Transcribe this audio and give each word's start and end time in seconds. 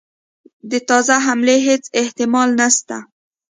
د 0.71 0.73
تازه 0.89 1.15
حملې 1.25 1.57
هیڅ 1.67 1.83
احتمال 2.01 2.49
نسته. 2.59 2.97